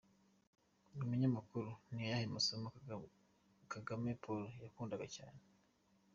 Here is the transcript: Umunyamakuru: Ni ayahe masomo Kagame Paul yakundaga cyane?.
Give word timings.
Umunyamakuru: 1.03 1.69
Ni 1.91 2.01
ayahe 2.05 2.25
masomo 2.35 2.67
Kagame 3.71 4.09
Paul 4.23 4.43
yakundaga 4.63 5.05
cyane?. 5.15 5.41